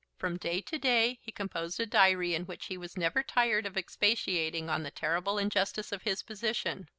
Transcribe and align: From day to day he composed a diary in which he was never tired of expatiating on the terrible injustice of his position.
From 0.17 0.37
day 0.37 0.61
to 0.61 0.79
day 0.79 1.19
he 1.21 1.31
composed 1.31 1.79
a 1.79 1.85
diary 1.85 2.33
in 2.33 2.47
which 2.47 2.65
he 2.65 2.75
was 2.75 2.97
never 2.97 3.21
tired 3.21 3.67
of 3.67 3.77
expatiating 3.77 4.67
on 4.67 4.81
the 4.81 4.89
terrible 4.89 5.37
injustice 5.37 5.91
of 5.91 6.01
his 6.01 6.23
position. 6.23 6.89